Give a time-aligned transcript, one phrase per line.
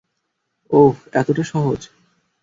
[0.69, 1.79] ওহ্, এতটা সহজ।